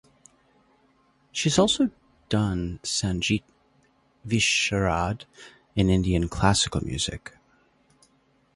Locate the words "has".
1.49-1.59